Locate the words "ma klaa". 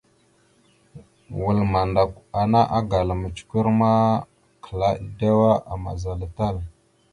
3.79-4.97